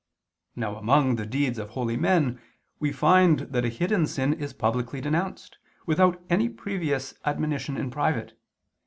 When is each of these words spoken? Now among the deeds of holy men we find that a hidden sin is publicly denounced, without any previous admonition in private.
Now 0.55 0.77
among 0.77 1.17
the 1.17 1.27
deeds 1.27 1.59
of 1.59 1.69
holy 1.69 1.95
men 1.95 2.41
we 2.79 2.91
find 2.91 3.37
that 3.41 3.63
a 3.65 3.69
hidden 3.69 4.07
sin 4.07 4.33
is 4.33 4.51
publicly 4.51 4.99
denounced, 4.99 5.59
without 5.85 6.19
any 6.27 6.49
previous 6.49 7.13
admonition 7.23 7.77
in 7.77 7.91
private. 7.91 8.35